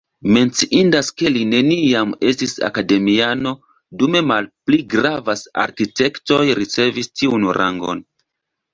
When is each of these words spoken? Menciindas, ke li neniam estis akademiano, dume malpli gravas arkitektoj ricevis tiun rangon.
Menciindas, 0.35 1.11
ke 1.21 1.31
li 1.35 1.43
neniam 1.49 2.15
estis 2.31 2.57
akademiano, 2.71 3.53
dume 4.01 4.25
malpli 4.33 4.83
gravas 4.97 5.47
arkitektoj 5.69 6.43
ricevis 6.65 7.17
tiun 7.21 7.51
rangon. 7.63 8.07